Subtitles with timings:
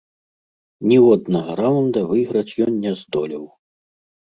[0.91, 3.47] Ніводнага раўнда выйграць ён не здолеў.